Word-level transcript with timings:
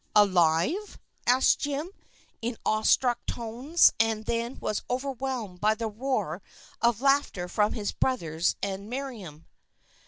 "Alive?" 0.15 0.97
asked 1.27 1.59
Jim, 1.59 1.91
in 2.41 2.57
awestruck 2.65 3.23
tones, 3.27 3.93
and 3.99 4.25
then 4.25 4.57
was 4.59 4.81
overwhelmed 4.89 5.61
by 5.61 5.75
the 5.75 5.87
roar 5.89 6.41
of 6.81 7.01
laughter 7.01 7.47
from 7.47 7.73
his 7.73 7.91
brothers 7.91 8.55
and 8.63 8.89
Merriam. 8.89 9.45